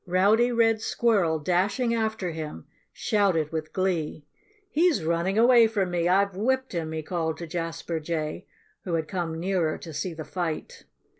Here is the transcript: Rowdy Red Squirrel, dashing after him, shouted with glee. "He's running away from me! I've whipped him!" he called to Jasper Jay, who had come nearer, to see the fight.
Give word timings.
Rowdy 0.07 0.51
Red 0.51 0.81
Squirrel, 0.81 1.37
dashing 1.37 1.93
after 1.93 2.31
him, 2.31 2.65
shouted 2.91 3.51
with 3.51 3.71
glee. 3.71 4.25
"He's 4.67 5.03
running 5.03 5.37
away 5.37 5.67
from 5.67 5.91
me! 5.91 6.07
I've 6.07 6.35
whipped 6.35 6.71
him!" 6.73 6.91
he 6.91 7.03
called 7.03 7.37
to 7.37 7.45
Jasper 7.45 7.99
Jay, 7.99 8.47
who 8.83 8.95
had 8.95 9.07
come 9.07 9.39
nearer, 9.39 9.77
to 9.77 9.93
see 9.93 10.15
the 10.15 10.25
fight. 10.25 10.85